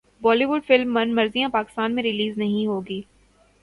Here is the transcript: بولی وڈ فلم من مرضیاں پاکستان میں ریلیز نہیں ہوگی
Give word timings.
بولی 0.21 0.45
وڈ 0.45 0.61
فلم 0.67 0.93
من 0.93 1.15
مرضیاں 1.15 1.49
پاکستان 1.49 1.95
میں 1.95 2.03
ریلیز 2.03 2.37
نہیں 2.37 2.67
ہوگی 2.67 3.01